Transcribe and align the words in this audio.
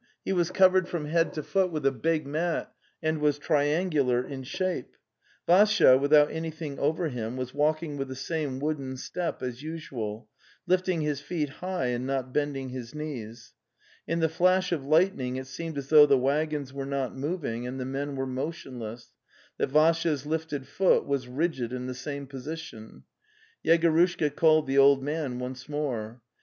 He 0.25 0.33
was 0.33 0.49
covered 0.49 0.87
from 0.89 1.05
head 1.05 1.31
to 1.33 1.43
foot 1.43 1.69
with 1.69 1.85
a 1.85 1.91
big 1.91 2.25
mat 2.25 2.73
and 3.03 3.21
was 3.21 3.37
triangular 3.37 4.25
in 4.25 4.41
shape. 4.41 4.97
Vassya, 5.47 5.95
without 5.99 6.31
anything 6.31 6.79
over 6.79 7.09
him, 7.09 7.37
was 7.37 7.53
walking 7.53 7.97
with 7.97 8.07
the 8.07 8.15
same 8.15 8.59
wooden 8.59 8.97
step 8.97 9.43
as 9.43 9.61
usual, 9.61 10.27
lifting 10.65 11.01
his 11.01 11.21
feet 11.21 11.49
high 11.49 11.85
and 11.89 12.07
not 12.07 12.33
bending 12.33 12.69
his 12.69 12.95
knees. 12.95 13.53
In 14.07 14.21
the 14.21 14.27
flash 14.27 14.71
of 14.71 14.83
lightning 14.83 15.35
it 15.35 15.45
seemed 15.45 15.77
as 15.77 15.89
though 15.89 16.07
the 16.07 16.17
waggons 16.17 16.73
were 16.73 16.87
not 16.87 17.15
moving 17.15 17.67
and 17.67 17.79
the 17.79 17.85
men 17.85 18.15
were 18.15 18.25
motionless, 18.25 19.13
that 19.59 19.69
Vassya's 19.69 20.25
lifted 20.25 20.65
foot 20.67 21.05
was 21.05 21.27
rigid 21.27 21.71
in 21.71 21.85
the 21.85 21.93
same 21.93 22.25
position.... 22.25 23.03
Yegorushka 23.63 24.35
called 24.35 24.65
the 24.65 24.79
old 24.79 25.03
man 25.03 25.37
once 25.37 25.69
more. 25.69 26.23